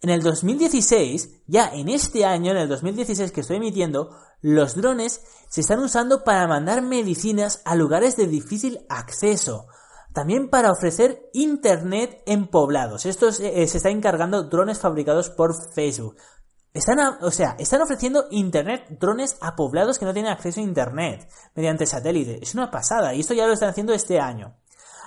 En 0.00 0.10
el 0.10 0.22
2016, 0.22 1.42
ya 1.46 1.68
en 1.68 1.88
este 1.88 2.24
año, 2.24 2.52
en 2.52 2.58
el 2.58 2.68
2016 2.68 3.32
que 3.32 3.40
estoy 3.40 3.56
emitiendo, 3.56 4.16
los 4.46 4.76
drones 4.76 5.22
se 5.48 5.62
están 5.62 5.80
usando 5.80 6.22
para 6.22 6.46
mandar 6.46 6.80
medicinas 6.80 7.62
a 7.64 7.74
lugares 7.74 8.16
de 8.16 8.28
difícil 8.28 8.86
acceso. 8.88 9.66
También 10.12 10.50
para 10.50 10.70
ofrecer 10.70 11.28
internet 11.32 12.22
en 12.26 12.46
poblados. 12.46 13.06
Esto 13.06 13.28
eh, 13.28 13.66
se 13.66 13.76
está 13.76 13.90
encargando 13.90 14.44
drones 14.44 14.78
fabricados 14.78 15.30
por 15.30 15.52
Facebook. 15.72 16.16
Están, 16.72 17.00
o 17.22 17.30
sea, 17.32 17.56
están 17.58 17.82
ofreciendo 17.82 18.26
internet, 18.30 18.86
drones 19.00 19.36
a 19.40 19.56
poblados 19.56 19.98
que 19.98 20.04
no 20.04 20.12
tienen 20.12 20.30
acceso 20.30 20.60
a 20.60 20.62
internet 20.62 21.28
mediante 21.56 21.84
satélite. 21.84 22.38
Es 22.40 22.54
una 22.54 22.70
pasada 22.70 23.14
y 23.14 23.20
esto 23.20 23.34
ya 23.34 23.48
lo 23.48 23.52
están 23.52 23.70
haciendo 23.70 23.94
este 23.94 24.20
año. 24.20 24.54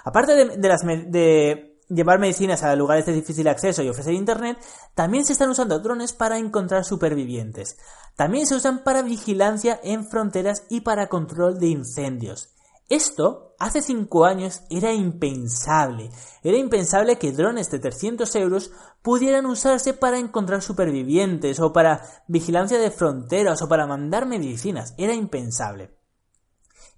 Aparte 0.04 0.34
de, 0.36 0.68
las, 0.68 0.82
de 0.82 1.69
llevar 1.90 2.20
medicinas 2.20 2.64
a 2.64 2.76
lugares 2.76 3.06
de 3.06 3.14
difícil 3.14 3.48
acceso 3.48 3.84
y 3.84 3.90
ofrecer 3.90 4.14
internet, 4.14 4.58
también 4.96 5.26
se 5.26 5.34
están 5.34 5.50
usando 5.50 5.80
drones 5.80 6.14
para 6.14 6.38
encontrar 6.38 6.86
supervivientes. 6.86 7.78
También 8.16 8.46
se 8.46 8.56
usan 8.56 8.84
para 8.84 9.02
vigilancia 9.02 9.80
en 9.84 10.08
fronteras 10.08 10.64
y 10.70 10.82
para 10.82 11.08
control 11.08 11.60
de 11.60 11.68
incendios. 11.68 12.50
Esto, 12.90 13.56
hace 13.60 13.84
5 13.84 14.26
años, 14.26 14.62
era 14.72 14.92
impensable. 14.94 16.10
Era 16.42 16.58
impensable 16.58 17.20
que 17.20 17.32
drones 17.32 17.70
de 17.70 17.78
300 17.78 18.36
euros 18.36 18.72
pudieran 19.04 19.46
usarse 19.46 19.94
para 19.94 20.18
encontrar 20.18 20.64
supervivientes 20.64 21.60
o 21.60 21.72
para 21.72 22.02
vigilancia 22.28 22.80
de 22.80 22.90
fronteras 22.90 23.62
o 23.62 23.70
para 23.70 23.86
mandar 23.86 24.26
medicinas. 24.26 24.96
Era 24.98 25.14
impensable. 25.14 25.96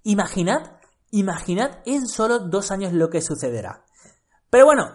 Imaginad, 0.02 0.78
imaginad 1.10 1.80
en 1.84 2.08
solo 2.08 2.38
dos 2.38 2.70
años 2.70 2.94
lo 2.94 3.10
que 3.10 3.20
sucederá. 3.20 3.84
Pero 4.52 4.66
bueno, 4.66 4.86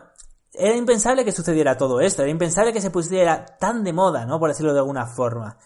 era 0.53 0.75
impensable 0.75 1.25
que 1.25 1.31
sucediera 1.31 1.77
todo 1.77 1.99
esto, 1.99 2.21
era 2.21 2.29
impensable 2.29 2.71
que 2.71 2.79
se 2.79 2.91
pusiera 2.91 3.43
tan 3.59 3.83
de 3.83 3.91
moda, 3.91 4.23
¿no? 4.23 4.39
Por 4.39 4.49
decirlo 4.49 4.71
de 4.71 4.81
alguna 4.81 5.07
forma. 5.07 5.57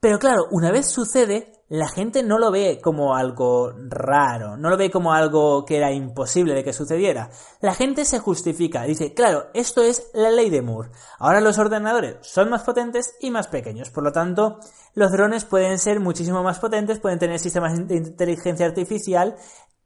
Pero 0.00 0.18
claro, 0.18 0.46
una 0.52 0.72
vez 0.72 0.86
sucede, 0.86 1.52
la 1.68 1.86
gente 1.86 2.22
no 2.22 2.38
lo 2.38 2.50
ve 2.50 2.80
como 2.82 3.14
algo 3.14 3.74
raro, 3.90 4.56
no 4.56 4.70
lo 4.70 4.78
ve 4.78 4.90
como 4.90 5.12
algo 5.12 5.66
que 5.66 5.76
era 5.76 5.92
imposible 5.92 6.54
de 6.54 6.64
que 6.64 6.72
sucediera. 6.72 7.28
La 7.60 7.74
gente 7.74 8.06
se 8.06 8.20
justifica, 8.20 8.84
dice, 8.84 9.12
claro, 9.12 9.48
esto 9.52 9.82
es 9.82 10.10
la 10.14 10.30
ley 10.30 10.48
de 10.48 10.62
Moore. 10.62 10.92
Ahora 11.18 11.42
los 11.42 11.58
ordenadores 11.58 12.16
son 12.22 12.48
más 12.48 12.62
potentes 12.62 13.16
y 13.20 13.30
más 13.30 13.48
pequeños, 13.48 13.90
por 13.90 14.02
lo 14.02 14.12
tanto, 14.12 14.60
los 14.94 15.12
drones 15.12 15.44
pueden 15.44 15.78
ser 15.78 16.00
muchísimo 16.00 16.42
más 16.42 16.58
potentes, 16.58 17.00
pueden 17.00 17.18
tener 17.18 17.38
sistemas 17.38 17.86
de 17.86 17.96
inteligencia 17.96 18.64
artificial, 18.64 19.36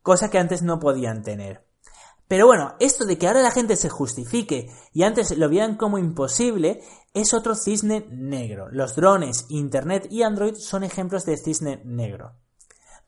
cosa 0.03 0.31
que 0.31 0.39
antes 0.39 0.63
no 0.63 0.79
podían 0.79 1.25
tener. 1.25 1.69
Pero 2.31 2.47
bueno, 2.47 2.77
esto 2.79 3.07
de 3.07 3.19
que 3.19 3.27
ahora 3.27 3.43
la 3.43 3.51
gente 3.51 3.75
se 3.75 3.89
justifique 3.89 4.71
y 4.93 5.03
antes 5.03 5.37
lo 5.37 5.49
vean 5.49 5.77
como 5.77 5.99
imposible 5.99 6.81
es 7.13 7.35
otro 7.35 7.57
cisne 7.57 8.07
negro. 8.09 8.69
Los 8.71 8.95
drones, 8.95 9.47
Internet 9.49 10.07
y 10.13 10.23
Android 10.23 10.55
son 10.55 10.85
ejemplos 10.85 11.25
de 11.25 11.37
cisne 11.37 11.83
negro. 11.85 12.37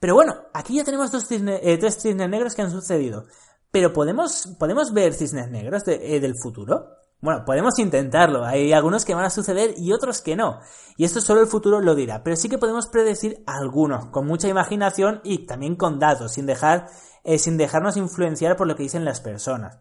Pero 0.01 0.17
bueno, 0.17 0.35
aquí 0.53 0.75
ya 0.75 0.83
tenemos 0.83 1.13
dos 1.13 1.31
eh, 1.31 1.79
tres 1.79 2.03
cisnes 2.03 2.29
negros 2.29 2.57
que 2.57 2.63
han 2.63 2.73
sucedido. 2.73 3.27
Pero 3.71 3.93
¿podemos, 3.93 4.57
¿podemos 4.59 4.93
ver 4.93 5.15
cisnes 5.15 5.49
negros 5.53 5.85
eh, 5.87 6.19
del 6.19 6.35
futuro? 6.35 6.89
Bueno, 7.23 7.45
podemos 7.47 7.79
intentarlo. 7.79 8.45
Hay 8.45 8.73
algunos 8.73 9.05
que 9.05 9.15
van 9.15 9.25
a 9.25 9.31
suceder 9.31 9.75
y 9.79 9.93
otros 9.93 10.21
que 10.21 10.37
no. 10.37 10.59
Y 10.97 11.05
esto 11.05 11.21
solo 11.21 11.41
el 11.41 11.47
futuro 11.47 11.81
lo 11.81 11.95
dirá. 11.95 12.23
Pero 12.23 12.37
sí 12.37 12.49
que 12.51 12.59
podemos 12.59 12.89
predecir 12.89 13.43
algunos, 13.47 14.07
con 14.07 14.27
mucha 14.27 14.49
imaginación 14.49 15.21
y 15.25 15.47
también 15.47 15.77
con 15.77 15.99
datos, 15.99 16.33
sin 16.33 16.47
dejar 16.47 16.89
eh, 17.25 17.39
sin 17.39 17.57
dejarnos 17.57 17.97
influenciar 17.97 18.57
por 18.57 18.67
lo 18.67 18.75
que 18.75 18.83
dicen 18.83 19.05
las 19.05 19.21
personas. 19.21 19.79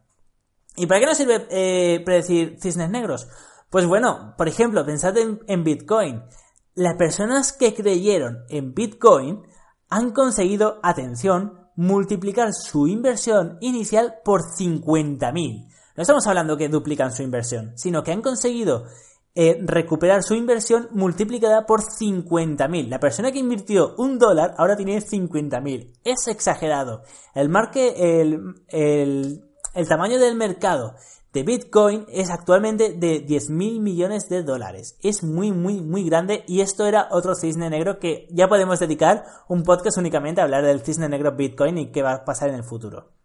¿Y 0.75 0.85
para 0.85 0.99
qué 0.99 1.05
nos 1.07 1.17
sirve 1.17 1.47
eh, 1.49 2.01
predecir 2.05 2.57
cisnes 2.61 2.89
negros? 2.89 3.27
Pues 3.69 3.87
bueno, 3.87 4.35
por 4.37 4.47
ejemplo, 4.47 4.85
pensad 4.85 5.15
en, 5.17 5.63
Bitcoin. 5.63 6.23
Las 6.75 6.95
personas 6.97 7.51
que 7.51 7.73
creyeron 7.73 8.43
en 8.49 8.73
Bitcoin 8.73 9.41
han 9.89 10.11
conseguido, 10.11 10.79
atención, 10.83 11.69
multiplicar 11.75 12.53
su 12.53 12.87
inversión 12.87 13.57
inicial 13.59 14.15
por 14.23 14.41
50.000. 14.41 15.70
No 15.95 16.01
estamos 16.03 16.25
hablando 16.27 16.57
que 16.57 16.69
duplican 16.69 17.13
su 17.13 17.23
inversión, 17.23 17.73
sino 17.75 18.03
que 18.03 18.11
han 18.11 18.21
conseguido 18.21 18.85
eh, 19.33 19.59
recuperar 19.61 20.23
su 20.23 20.35
inversión 20.35 20.89
multiplicada 20.91 21.65
por 21.65 21.81
50.000. 21.81 22.89
La 22.89 22.99
persona 22.99 23.31
que 23.31 23.39
invirtió 23.39 23.95
un 23.97 24.19
dólar 24.19 24.55
ahora 24.57 24.75
tiene 24.75 24.99
50.000. 24.99 25.93
Es 26.03 26.27
exagerado. 26.27 27.03
El, 27.33 27.49
marque, 27.49 28.21
el, 28.21 28.55
el, 28.67 29.43
el 29.73 29.87
tamaño 29.87 30.19
del 30.19 30.35
mercado 30.35 30.95
de 31.31 31.43
Bitcoin 31.43 32.05
es 32.09 32.29
actualmente 32.29 32.93
de 32.93 33.25
10.000 33.25 33.79
millones 33.79 34.27
de 34.27 34.43
dólares. 34.43 34.97
Es 35.01 35.23
muy, 35.23 35.51
muy, 35.51 35.81
muy 35.81 36.03
grande 36.03 36.43
y 36.47 36.59
esto 36.59 36.85
era 36.85 37.07
otro 37.11 37.35
cisne 37.35 37.69
negro 37.69 37.99
que 37.99 38.27
ya 38.31 38.49
podemos 38.49 38.79
dedicar 38.79 39.23
un 39.47 39.63
podcast 39.63 39.97
únicamente 39.97 40.41
a 40.41 40.43
hablar 40.43 40.65
del 40.65 40.81
cisne 40.81 41.07
negro 41.07 41.35
Bitcoin 41.35 41.77
y 41.77 41.91
qué 41.91 42.01
va 42.01 42.13
a 42.13 42.25
pasar 42.25 42.49
en 42.49 42.55
el 42.55 42.63
futuro. 42.63 43.20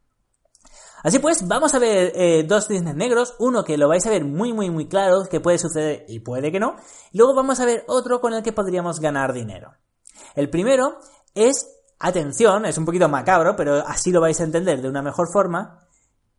Así 1.07 1.21
pues, 1.21 1.47
vamos 1.47 1.73
a 1.73 1.79
ver 1.79 2.11
eh, 2.17 2.43
dos 2.43 2.67
cisnes 2.67 2.97
negros, 2.97 3.37
uno 3.39 3.63
que 3.63 3.79
lo 3.79 3.87
vais 3.87 4.05
a 4.09 4.11
ver 4.11 4.25
muy 4.25 4.53
muy 4.53 4.71
muy 4.71 4.89
claro, 4.89 5.23
que 5.31 5.39
puede 5.39 5.57
suceder 5.57 6.05
y 6.09 6.19
puede 6.19 6.51
que 6.51 6.59
no, 6.59 6.75
y 7.13 7.19
luego 7.19 7.33
vamos 7.33 7.61
a 7.61 7.65
ver 7.65 7.85
otro 7.87 8.21
con 8.21 8.35
el 8.35 8.43
que 8.43 8.51
podríamos 8.51 8.99
ganar 8.99 9.33
dinero. 9.33 9.75
El 10.35 10.51
primero 10.51 10.99
es, 11.33 11.69
atención, 12.01 12.67
es 12.67 12.77
un 12.77 12.85
poquito 12.85 13.09
macabro, 13.09 13.55
pero 13.55 13.87
así 13.87 14.11
lo 14.11 14.21
vais 14.21 14.41
a 14.41 14.43
entender 14.43 14.83
de 14.83 14.89
una 14.89 15.01
mejor 15.01 15.29
forma, 15.33 15.87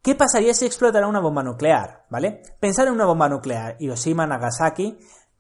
¿Qué 0.02 0.16
pasaría 0.16 0.54
si 0.54 0.66
explotara 0.66 1.08
una 1.08 1.22
bomba 1.22 1.44
nuclear? 1.44 2.06
¿Vale? 2.10 2.42
Pensar 2.60 2.88
en 2.88 2.94
una 2.94 3.06
bomba 3.06 3.30
nuclear, 3.30 3.78
Hiroshima, 3.80 4.28
Nagasaki, 4.28 4.98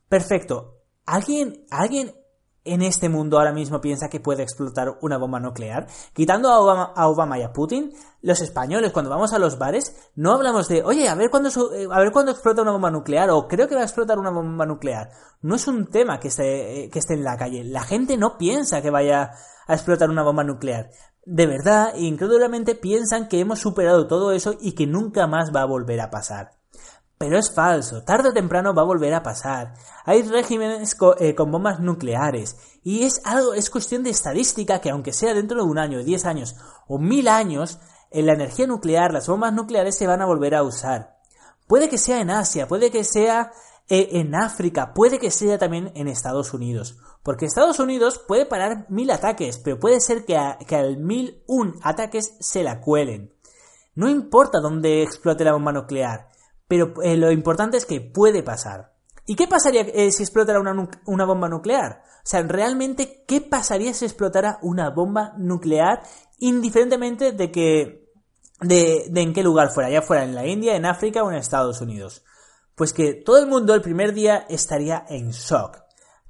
perfecto. 0.08 0.84
¿Alguien, 1.06 1.66
alguien 1.70 2.14
en 2.68 2.82
este 2.82 3.10
mundo 3.10 3.38
ahora 3.38 3.54
mismo 3.54 3.82
piensa 3.82 4.10
que 4.10 4.20
puede 4.20 4.44
explotar 4.44 4.98
una 5.02 5.18
bomba 5.18 5.40
nuclear? 5.40 5.88
Quitando 6.14 6.50
a 6.50 6.60
Obama, 7.08 7.40
y 7.40 7.44
a 7.44 7.52
Putin, 7.52 7.94
los 8.22 8.42
españoles 8.42 8.92
cuando 8.92 9.10
vamos 9.10 9.34
a 9.34 9.40
los 9.40 9.58
bares 9.58 9.96
no 10.16 10.34
hablamos 10.34 10.68
de, 10.68 10.84
oye, 10.84 11.08
a 11.08 11.16
ver 11.16 11.30
cuándo 11.30 11.50
eh, 11.74 11.88
a 11.92 12.00
ver 12.00 12.12
explota 12.30 12.62
una 12.62 12.72
bomba 12.72 12.92
nuclear 12.92 13.30
o 13.30 13.48
creo 13.48 13.68
que 13.68 13.76
va 13.76 13.82
a 13.82 13.86
explotar 13.86 14.20
una 14.20 14.32
bomba 14.32 14.66
nuclear. 14.66 15.10
No 15.42 15.56
es 15.56 15.68
un 15.68 15.88
tema 15.88 16.20
que 16.20 16.30
esté, 16.30 16.86
eh, 16.86 16.90
que 16.90 17.00
esté 17.00 17.14
en 17.14 17.24
la 17.24 17.38
calle. 17.38 17.64
La 17.64 17.84
gente 17.84 18.18
no 18.18 18.38
piensa 18.38 18.82
que 18.82 18.90
vaya 18.90 19.32
a 19.68 19.74
explotar 19.74 20.10
una 20.10 20.24
bomba 20.24 20.44
nuclear. 20.44 20.90
De 21.26 21.46
verdad, 21.46 21.94
incrédulamente 21.96 22.76
piensan 22.76 23.28
que 23.28 23.40
hemos 23.40 23.60
superado 23.60 24.08
todo 24.08 24.32
eso 24.32 24.56
y 24.62 24.74
que 24.74 24.88
nunca 24.88 25.28
más 25.28 25.52
va 25.54 25.62
a 25.62 25.66
volver 25.66 26.00
a 26.00 26.10
pasar. 26.10 26.52
Pero 27.18 27.40
es 27.40 27.52
falso, 27.52 28.04
tarde 28.04 28.30
o 28.30 28.34
temprano 28.34 28.76
va 28.76 28.84
a 28.84 28.86
volver 28.86 29.14
a 29.16 29.24
pasar. 29.24 29.74
Hay 30.06 30.22
regímenes 30.22 30.96
eh, 31.20 31.34
con, 31.34 31.52
bombas 31.52 31.80
nucleares 31.80 32.58
y 32.84 33.04
es 33.04 33.22
algo, 33.26 33.56
es 33.56 33.72
cuestión 33.72 34.04
de 34.04 34.12
estadística 34.12 34.82
que 34.82 34.92
aunque 34.92 35.14
sea 35.14 35.34
dentro 35.34 35.58
de 35.58 35.64
un 35.64 35.80
año, 35.80 36.04
diez 36.04 36.26
años 36.26 36.56
o 36.88 37.00
mil 37.00 37.28
años, 37.28 37.80
en 38.12 38.28
la 38.28 38.34
energía 38.34 38.68
nuclear, 38.68 39.12
las 39.12 39.28
bombas 39.28 39.52
nucleares 39.52 39.96
se 39.96 40.06
van 40.06 40.22
a 40.22 40.28
volver 40.28 40.54
a 40.54 40.64
usar. 40.64 41.18
Puede 41.68 41.90
que 41.90 41.98
sea 41.98 42.22
en 42.22 42.30
Asia, 42.30 42.68
puede 42.68 42.92
que 42.92 43.04
sea 43.04 43.52
eh, 43.90 44.10
en 44.14 44.36
África, 44.36 44.94
puede 44.94 45.18
que 45.18 45.32
sea 45.32 45.58
también 45.58 45.92
en 45.96 46.08
Estados 46.08 46.54
Unidos. 46.54 47.00
Porque 47.24 47.46
Estados 47.46 47.80
Unidos 47.80 48.22
puede 48.28 48.46
parar 48.46 48.86
mil 48.90 49.10
ataques, 49.10 49.58
pero 49.58 49.80
puede 49.80 50.00
ser 50.02 50.24
que, 50.24 50.38
que 50.68 50.76
al 50.76 50.98
mil 50.98 51.44
un 51.48 51.80
ataques 51.82 52.36
se 52.40 52.64
la 52.64 52.80
cuelen. 52.80 53.34
No 53.96 54.08
importa 54.08 54.60
dónde 54.62 55.02
explote 55.02 55.44
la 55.44 55.54
bomba 55.54 55.74
nuclear 55.74 56.30
pero 56.68 56.94
eh, 57.04 57.18
lo 57.18 57.32
importante 57.32 57.78
es 57.78 57.86
que 57.86 58.02
puede 58.02 58.44
pasar. 58.44 58.94
¿Y 59.26 59.36
qué 59.36 59.48
pasaría 59.48 59.82
eh, 59.82 60.12
si 60.12 60.24
explotara 60.24 60.60
una, 60.60 61.26
bomba 61.26 61.50
nuclear? 61.50 62.02
O 62.06 62.30
sea, 62.30 62.42
realmente, 62.44 63.24
¿qué 63.28 63.42
pasaría 63.42 63.94
si 63.94 64.06
explotara 64.06 64.58
una 64.62 64.90
bomba 64.90 65.34
nuclear 65.38 66.02
indiferentemente 66.40 67.34
de 67.34 67.52
que 67.52 68.08
de, 68.62 69.06
de, 69.10 69.22
en 69.22 69.34
qué 69.34 69.44
lugar 69.44 69.70
fuera, 69.72 69.90
ya 69.90 70.02
fuera 70.02 70.24
en 70.24 70.34
la 70.34 70.48
India, 70.48 70.76
en 70.76 70.86
África 70.86 71.24
o 71.24 71.32
en 71.32 71.38
Estados 71.38 71.82
Unidos. 71.82 72.24
Pues 72.76 72.94
que 72.94 73.14
todo 73.14 73.38
el 73.40 73.48
mundo 73.48 73.74
el 73.74 73.82
primer 73.82 74.14
día 74.14 74.46
estaría 74.50 75.06
en 75.10 75.32
shock. 75.32 75.87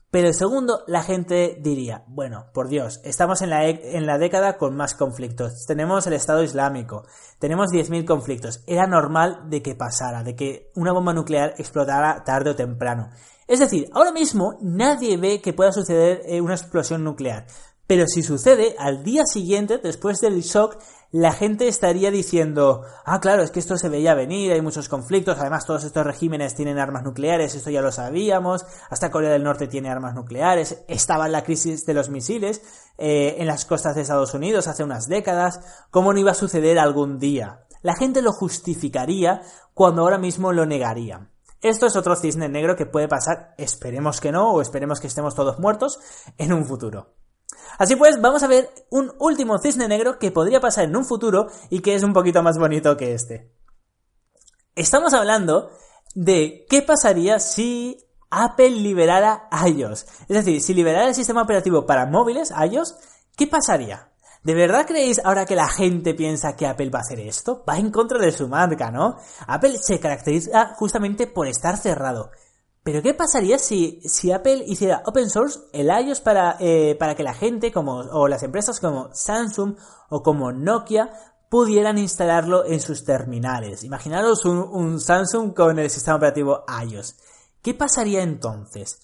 Pero 0.09 0.29
el 0.29 0.33
segundo, 0.33 0.83
la 0.87 1.03
gente 1.03 1.57
diría, 1.61 2.05
bueno, 2.07 2.45
por 2.53 2.69
Dios, 2.69 3.01
estamos 3.03 3.41
en 3.41 3.49
la, 3.49 3.67
en 3.67 4.05
la 4.05 4.17
década 4.17 4.57
con 4.57 4.75
más 4.75 4.93
conflictos. 4.93 5.65
Tenemos 5.67 6.07
el 6.07 6.13
Estado 6.13 6.43
Islámico, 6.43 7.05
tenemos 7.39 7.67
10.000 7.71 8.05
conflictos. 8.05 8.63
Era 8.67 8.87
normal 8.87 9.49
de 9.49 9.61
que 9.61 9.75
pasara, 9.75 10.23
de 10.23 10.35
que 10.35 10.71
una 10.75 10.93
bomba 10.93 11.13
nuclear 11.13 11.55
explotara 11.57 12.23
tarde 12.23 12.51
o 12.51 12.55
temprano. 12.55 13.09
Es 13.47 13.59
decir, 13.59 13.89
ahora 13.91 14.13
mismo 14.13 14.57
nadie 14.61 15.17
ve 15.17 15.41
que 15.41 15.53
pueda 15.53 15.73
suceder 15.73 16.21
eh, 16.25 16.39
una 16.39 16.55
explosión 16.55 17.03
nuclear. 17.03 17.45
Pero 17.85 18.05
si 18.07 18.21
sucede, 18.21 18.75
al 18.77 19.03
día 19.03 19.23
siguiente, 19.25 19.77
después 19.77 20.19
del 20.19 20.41
shock, 20.41 20.77
la 21.11 21.31
gente 21.31 21.67
estaría 21.67 22.11
diciendo, 22.11 22.83
ah, 23.05 23.19
claro, 23.19 23.43
es 23.43 23.51
que 23.51 23.59
esto 23.59 23.77
se 23.77 23.89
veía 23.89 24.13
venir, 24.13 24.51
hay 24.51 24.61
muchos 24.61 24.89
conflictos, 24.89 25.39
además 25.39 25.65
todos 25.65 25.83
estos 25.83 26.05
regímenes 26.05 26.55
tienen 26.55 26.79
armas 26.79 27.03
nucleares, 27.03 27.55
esto 27.55 27.69
ya 27.69 27.81
lo 27.81 27.91
sabíamos, 27.91 28.65
hasta 28.89 29.11
Corea 29.11 29.31
del 29.31 29.43
Norte 29.43 29.67
tiene 29.67 29.89
armas 29.89 30.15
nucleares, 30.15 30.83
estaba 30.87 31.27
la 31.27 31.43
crisis 31.43 31.85
de 31.85 31.93
los 31.93 32.09
misiles 32.09 32.61
eh, 32.97 33.35
en 33.39 33.47
las 33.47 33.65
costas 33.65 33.95
de 33.95 34.01
Estados 34.01 34.33
Unidos 34.33 34.67
hace 34.67 34.83
unas 34.83 35.07
décadas, 35.07 35.87
¿cómo 35.91 36.13
no 36.13 36.19
iba 36.19 36.31
a 36.31 36.35
suceder 36.35 36.79
algún 36.79 37.19
día? 37.19 37.65
La 37.81 37.95
gente 37.95 38.21
lo 38.21 38.33
justificaría 38.33 39.41
cuando 39.73 40.01
ahora 40.01 40.17
mismo 40.17 40.51
lo 40.51 40.65
negaría. 40.65 41.29
Esto 41.61 41.87
es 41.87 41.95
otro 41.95 42.15
cisne 42.15 42.49
negro 42.49 42.75
que 42.75 42.85
puede 42.85 43.07
pasar, 43.07 43.55
esperemos 43.57 44.21
que 44.21 44.31
no, 44.31 44.51
o 44.51 44.61
esperemos 44.61 44.99
que 44.99 45.07
estemos 45.07 45.35
todos 45.35 45.59
muertos, 45.59 45.99
en 46.37 46.53
un 46.53 46.65
futuro. 46.65 47.15
Así 47.77 47.95
pues, 47.95 48.19
vamos 48.21 48.43
a 48.43 48.47
ver 48.47 48.69
un 48.89 49.13
último 49.19 49.57
cisne 49.59 49.87
negro 49.87 50.19
que 50.19 50.31
podría 50.31 50.59
pasar 50.59 50.85
en 50.85 50.95
un 50.95 51.05
futuro 51.05 51.47
y 51.69 51.81
que 51.81 51.95
es 51.95 52.03
un 52.03 52.13
poquito 52.13 52.41
más 52.43 52.57
bonito 52.57 52.97
que 52.97 53.13
este. 53.13 53.51
Estamos 54.75 55.13
hablando 55.13 55.71
de 56.15 56.65
qué 56.69 56.81
pasaría 56.81 57.39
si 57.39 58.03
Apple 58.29 58.71
liberara 58.71 59.47
iOS. 59.65 60.05
Es 60.27 60.27
decir, 60.37 60.61
si 60.61 60.73
liberara 60.73 61.07
el 61.07 61.15
sistema 61.15 61.43
operativo 61.43 61.85
para 61.85 62.05
móviles, 62.05 62.51
iOS, 62.51 62.95
¿qué 63.35 63.47
pasaría? 63.47 64.11
¿De 64.43 64.53
verdad 64.53 64.85
creéis 64.87 65.19
ahora 65.23 65.45
que 65.45 65.55
la 65.55 65.67
gente 65.67 66.13
piensa 66.13 66.55
que 66.55 66.67
Apple 66.67 66.89
va 66.89 66.99
a 66.99 67.01
hacer 67.01 67.19
esto? 67.19 67.63
Va 67.67 67.77
en 67.77 67.91
contra 67.91 68.17
de 68.17 68.31
su 68.31 68.47
marca, 68.47 68.91
¿no? 68.91 69.17
Apple 69.45 69.77
se 69.77 69.99
caracteriza 69.99 70.73
justamente 70.75 71.27
por 71.27 71.47
estar 71.47 71.77
cerrado. 71.77 72.31
Pero 72.87 73.01
¿qué 73.01 73.13
pasaría 73.13 73.59
si, 73.59 73.99
si 74.05 74.31
Apple 74.31 74.63
hiciera 74.65 75.03
open 75.05 75.29
source 75.29 75.59
el 75.73 75.87
iOS 75.87 76.21
para, 76.21 76.55
eh, 76.61 76.95
para 76.97 77.15
que 77.15 77.23
la 77.23 77.33
gente 77.33 77.69
como, 77.69 77.97
o 77.97 78.29
las 78.29 78.43
empresas 78.43 78.79
como 78.79 79.09
Samsung 79.13 79.75
o 80.07 80.23
como 80.23 80.53
Nokia 80.53 81.09
pudieran 81.49 81.97
instalarlo 81.97 82.63
en 82.63 82.79
sus 82.79 83.03
terminales? 83.03 83.83
Imaginaros 83.83 84.45
un, 84.45 85.01
Samsung 85.01 85.53
con 85.53 85.79
el 85.79 85.89
sistema 85.89 86.15
operativo 86.15 86.63
iOS. 86.89 87.17
¿Qué 87.61 87.73
pasaría 87.73 88.23
entonces? 88.23 89.01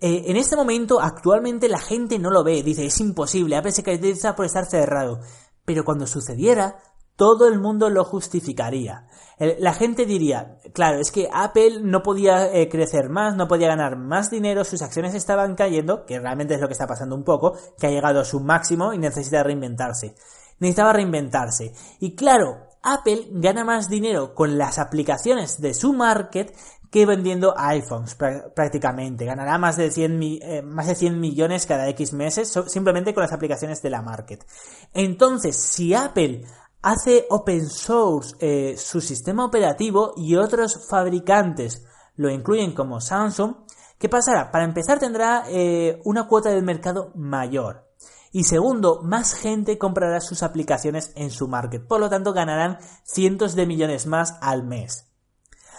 Eh, 0.00 0.22
en 0.28 0.38
este 0.38 0.56
momento, 0.56 0.98
actualmente 0.98 1.68
la 1.68 1.78
gente 1.78 2.18
no 2.18 2.30
lo 2.30 2.42
ve, 2.42 2.62
dice 2.62 2.86
es 2.86 2.98
imposible, 3.00 3.58
Apple 3.58 3.72
se 3.72 3.82
caracteriza 3.82 4.34
por 4.34 4.46
estar 4.46 4.64
cerrado. 4.64 5.20
Pero 5.66 5.84
cuando 5.84 6.06
sucediera, 6.06 6.78
todo 7.16 7.48
el 7.48 7.60
mundo 7.60 7.90
lo 7.90 8.02
justificaría. 8.02 9.06
La 9.38 9.74
gente 9.74 10.06
diría, 10.06 10.58
claro, 10.72 10.98
es 10.98 11.10
que 11.10 11.28
Apple 11.30 11.80
no 11.82 12.02
podía 12.02 12.50
eh, 12.54 12.70
crecer 12.70 13.10
más, 13.10 13.36
no 13.36 13.46
podía 13.46 13.68
ganar 13.68 13.96
más 13.96 14.30
dinero, 14.30 14.64
sus 14.64 14.80
acciones 14.80 15.14
estaban 15.14 15.54
cayendo, 15.54 16.06
que 16.06 16.18
realmente 16.18 16.54
es 16.54 16.60
lo 16.60 16.68
que 16.68 16.72
está 16.72 16.86
pasando 16.86 17.14
un 17.14 17.22
poco, 17.22 17.54
que 17.78 17.86
ha 17.86 17.90
llegado 17.90 18.20
a 18.20 18.24
su 18.24 18.40
máximo 18.40 18.94
y 18.94 18.98
necesita 18.98 19.42
reinventarse. 19.42 20.14
Necesitaba 20.58 20.94
reinventarse. 20.94 21.74
Y 22.00 22.14
claro, 22.14 22.66
Apple 22.82 23.26
gana 23.32 23.62
más 23.62 23.90
dinero 23.90 24.34
con 24.34 24.56
las 24.56 24.78
aplicaciones 24.78 25.60
de 25.60 25.74
su 25.74 25.92
market 25.92 26.54
que 26.90 27.04
vendiendo 27.04 27.54
iPhones 27.58 28.14
prácticamente. 28.14 29.26
Ganará 29.26 29.58
más 29.58 29.76
de 29.76 29.90
100, 29.90 30.22
eh, 30.22 30.62
más 30.62 30.86
de 30.86 30.94
100 30.94 31.20
millones 31.20 31.66
cada 31.66 31.88
X 31.90 32.14
meses 32.14 32.58
simplemente 32.68 33.12
con 33.12 33.22
las 33.22 33.32
aplicaciones 33.32 33.82
de 33.82 33.90
la 33.90 34.00
market. 34.00 34.46
Entonces, 34.94 35.56
si 35.56 35.92
Apple 35.92 36.44
hace 36.86 37.26
open 37.30 37.68
source 37.68 38.36
eh, 38.38 38.76
su 38.78 39.00
sistema 39.00 39.44
operativo 39.44 40.14
y 40.16 40.36
otros 40.36 40.86
fabricantes 40.88 41.84
lo 42.14 42.30
incluyen 42.30 42.74
como 42.74 43.00
Samsung, 43.00 43.56
¿qué 43.98 44.08
pasará? 44.08 44.52
Para 44.52 44.64
empezar 44.64 45.00
tendrá 45.00 45.46
eh, 45.48 46.00
una 46.04 46.28
cuota 46.28 46.50
del 46.50 46.62
mercado 46.62 47.10
mayor. 47.16 47.90
Y 48.30 48.44
segundo, 48.44 49.00
más 49.02 49.34
gente 49.34 49.78
comprará 49.78 50.20
sus 50.20 50.44
aplicaciones 50.44 51.10
en 51.16 51.32
su 51.32 51.48
market. 51.48 51.84
Por 51.84 51.98
lo 51.98 52.08
tanto, 52.08 52.32
ganarán 52.32 52.78
cientos 53.02 53.56
de 53.56 53.66
millones 53.66 54.06
más 54.06 54.36
al 54.40 54.62
mes. 54.62 55.08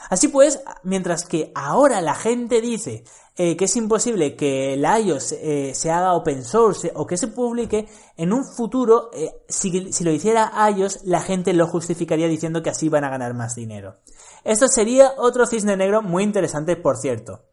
Así 0.10 0.28
pues, 0.28 0.62
mientras 0.84 1.24
que 1.24 1.54
ahora 1.56 2.02
la 2.02 2.16
gente 2.16 2.60
dice 2.60 3.06
eh, 3.40 3.56
que 3.56 3.66
es 3.66 3.76
imposible 3.76 4.36
que 4.36 4.74
el 4.74 4.84
iOS 4.84 5.34
eh, 5.34 5.72
se 5.76 5.92
haga 5.92 6.14
open 6.14 6.44
source 6.44 6.92
o 6.96 7.06
que 7.06 7.18
se 7.18 7.28
publique, 7.28 7.88
en 8.16 8.34
un 8.34 8.44
futuro, 8.44 9.12
eh, 9.14 9.44
si, 9.48 9.94
si, 9.94 10.04
lo 10.04 10.12
hiciera 10.12 10.52
iOS, 10.76 11.04
la 11.04 11.22
gente 11.22 11.54
lo 11.54 11.68
justificaría 11.68 12.28
diciendo 12.28 12.64
que 12.64 12.72
así 12.72 12.90
van 12.90 13.04
a 13.04 13.10
ganar 13.10 13.36
más 13.36 13.54
dinero. 13.54 13.98
Esto 14.44 14.68
sería 14.68 15.12
otro 15.18 15.46
cisne 15.46 15.78
negro 15.78 16.02
muy 16.02 16.24
interesante, 16.24 16.76
por 16.76 16.98
cierto. 16.98 17.44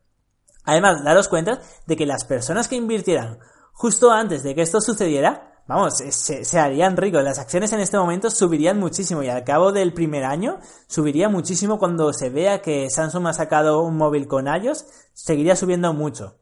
Además, 0.64 1.05
daros 1.05 1.29
cuenta 1.29 1.61
de 1.87 1.97
que 1.97 2.07
las 2.07 2.25
personas 2.25 2.67
que 2.67 2.76
invirtieran 2.76 3.38
justo 3.75 4.11
antes 4.11 4.43
de 4.43 4.55
que 4.55 4.62
esto 4.62 4.81
sucediera, 4.81 5.53
vamos, 5.66 5.94
se, 5.99 6.59
harían 6.59 6.97
ricos. 6.97 7.23
Las 7.23 7.38
acciones 7.38 7.73
en 7.73 7.80
este 7.80 7.99
momento 7.99 8.30
subirían 8.30 8.78
muchísimo 8.78 9.23
y 9.23 9.28
al 9.28 9.44
cabo 9.44 9.73
del 9.73 9.92
primer 9.92 10.25
año 10.25 10.59
subiría 10.87 11.28
muchísimo 11.28 11.78
cuando 11.78 12.12
se 12.12 12.30
vea 12.30 12.62
que 12.62 12.90
Samsung 12.90 13.26
ha 13.26 13.33
sacado 13.33 13.83
un 13.83 13.97
móvil 13.97 14.26
con 14.26 14.47
iOS, 14.47 14.87
seguiría 15.12 15.56
subiendo 15.56 15.92
mucho. 15.94 16.38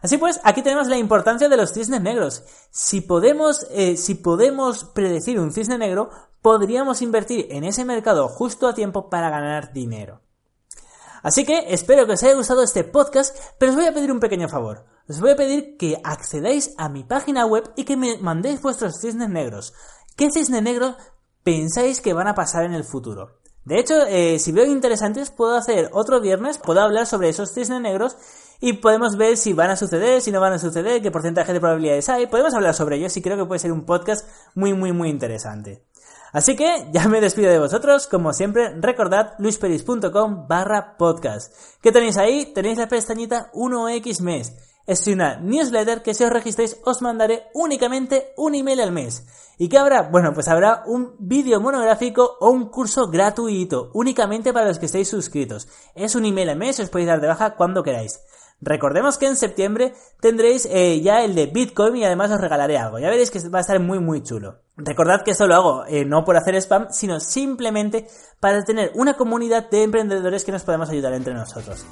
Así 0.00 0.16
pues, 0.16 0.40
aquí 0.44 0.62
tenemos 0.62 0.86
la 0.86 0.96
importancia 0.96 1.48
de 1.48 1.56
los 1.56 1.72
cisnes 1.72 2.00
negros. 2.00 2.44
Si 2.70 3.00
podemos, 3.00 3.66
eh, 3.70 3.96
si 3.96 4.14
podemos 4.14 4.84
predecir 4.84 5.40
un 5.40 5.52
cisne 5.52 5.76
negro, 5.76 6.10
podríamos 6.40 7.02
invertir 7.02 7.48
en 7.50 7.64
ese 7.64 7.84
mercado 7.84 8.28
justo 8.28 8.68
a 8.68 8.74
tiempo 8.74 9.10
para 9.10 9.30
ganar 9.30 9.72
dinero. 9.72 10.20
Así 11.22 11.44
que 11.44 11.74
espero 11.74 12.06
que 12.06 12.12
os 12.12 12.22
haya 12.22 12.34
gustado 12.34 12.62
este 12.62 12.84
podcast, 12.84 13.36
pero 13.58 13.72
os 13.72 13.76
voy 13.76 13.86
a 13.86 13.92
pedir 13.92 14.12
un 14.12 14.20
pequeño 14.20 14.48
favor 14.48 14.86
os 15.08 15.20
voy 15.20 15.30
a 15.30 15.36
pedir 15.36 15.76
que 15.78 16.00
accedáis 16.04 16.74
a 16.76 16.88
mi 16.88 17.02
página 17.02 17.46
web 17.46 17.70
y 17.76 17.84
que 17.84 17.96
me 17.96 18.18
mandéis 18.18 18.60
vuestros 18.60 19.00
cisnes 19.00 19.30
negros. 19.30 19.72
¿Qué 20.16 20.30
cisne 20.30 20.60
negro 20.60 20.96
pensáis 21.42 22.00
que 22.00 22.12
van 22.12 22.28
a 22.28 22.34
pasar 22.34 22.64
en 22.64 22.74
el 22.74 22.84
futuro? 22.84 23.38
De 23.64 23.78
hecho, 23.78 23.94
eh, 24.06 24.38
si 24.38 24.52
veo 24.52 24.66
interesantes, 24.66 25.30
puedo 25.30 25.56
hacer 25.56 25.90
otro 25.92 26.20
viernes, 26.20 26.58
puedo 26.58 26.80
hablar 26.80 27.06
sobre 27.06 27.30
esos 27.30 27.52
cisnes 27.52 27.80
negros 27.80 28.16
y 28.60 28.74
podemos 28.74 29.16
ver 29.16 29.36
si 29.36 29.52
van 29.52 29.70
a 29.70 29.76
suceder, 29.76 30.20
si 30.20 30.30
no 30.30 30.40
van 30.40 30.54
a 30.54 30.58
suceder, 30.58 31.00
qué 31.00 31.10
porcentaje 31.10 31.52
de 31.52 31.60
probabilidades 31.60 32.08
hay. 32.08 32.26
Podemos 32.26 32.52
hablar 32.54 32.74
sobre 32.74 32.96
ellos 32.96 33.16
y 33.16 33.22
creo 33.22 33.36
que 33.36 33.46
puede 33.46 33.60
ser 33.60 33.72
un 33.72 33.86
podcast 33.86 34.28
muy, 34.54 34.74
muy, 34.74 34.92
muy 34.92 35.08
interesante. 35.08 35.84
Así 36.32 36.56
que 36.56 36.88
ya 36.92 37.08
me 37.08 37.22
despido 37.22 37.50
de 37.50 37.58
vosotros, 37.58 38.06
como 38.06 38.34
siempre, 38.34 38.74
recordad 38.78 39.32
luisperis.com 39.38 40.46
barra 40.46 40.96
podcast. 40.98 41.54
¿Qué 41.80 41.92
tenéis 41.92 42.18
ahí? 42.18 42.52
Tenéis 42.52 42.76
la 42.76 42.88
pestañita 42.88 43.50
1x 43.52 44.20
mes 44.20 44.67
es 44.88 45.06
una 45.06 45.36
newsletter 45.36 46.02
que 46.02 46.14
si 46.14 46.24
os 46.24 46.32
registréis 46.32 46.80
os 46.82 47.02
mandaré 47.02 47.50
únicamente 47.52 48.32
un 48.38 48.54
email 48.54 48.80
al 48.80 48.90
mes. 48.90 49.26
¿Y 49.58 49.68
qué 49.68 49.76
habrá? 49.76 50.08
Bueno, 50.08 50.32
pues 50.32 50.48
habrá 50.48 50.82
un 50.86 51.14
vídeo 51.18 51.60
monográfico 51.60 52.38
o 52.40 52.48
un 52.48 52.70
curso 52.70 53.08
gratuito, 53.08 53.90
únicamente 53.92 54.50
para 54.50 54.66
los 54.66 54.78
que 54.78 54.86
estéis 54.86 55.10
suscritos. 55.10 55.68
Es 55.94 56.14
un 56.14 56.24
email 56.24 56.48
al 56.48 56.56
mes, 56.56 56.80
os 56.80 56.88
podéis 56.88 57.08
dar 57.08 57.20
de 57.20 57.28
baja 57.28 57.54
cuando 57.54 57.82
queráis. 57.82 58.20
Recordemos 58.60 59.18
que 59.18 59.26
en 59.26 59.36
septiembre 59.36 59.94
tendréis 60.20 60.66
eh, 60.70 61.00
ya 61.00 61.22
el 61.22 61.34
de 61.34 61.46
Bitcoin 61.46 61.96
y 61.96 62.04
además 62.04 62.30
os 62.32 62.40
regalaré 62.40 62.76
algo. 62.76 62.98
Ya 62.98 63.08
veréis 63.08 63.30
que 63.30 63.40
va 63.48 63.58
a 63.58 63.60
estar 63.60 63.78
muy 63.78 64.00
muy 64.00 64.22
chulo. 64.22 64.58
Recordad 64.76 65.22
que 65.24 65.30
esto 65.30 65.46
lo 65.46 65.54
hago 65.54 65.84
eh, 65.86 66.04
no 66.04 66.24
por 66.24 66.36
hacer 66.36 66.54
spam, 66.56 66.88
sino 66.90 67.20
simplemente 67.20 68.08
para 68.40 68.64
tener 68.64 68.90
una 68.94 69.14
comunidad 69.14 69.70
de 69.70 69.84
emprendedores 69.84 70.44
que 70.44 70.52
nos 70.52 70.64
podemos 70.64 70.90
ayudar 70.90 71.12
entre 71.12 71.34
nosotros. 71.34 71.84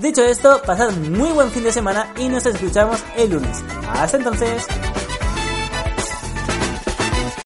Dicho 0.00 0.22
esto, 0.22 0.60
pasad 0.64 0.92
muy 0.92 1.30
buen 1.30 1.50
fin 1.50 1.64
de 1.64 1.72
semana 1.72 2.12
y 2.18 2.28
nos 2.28 2.46
escuchamos 2.46 3.02
el 3.16 3.30
lunes. 3.30 3.62
Hasta 3.88 4.16
entonces. 4.16 4.66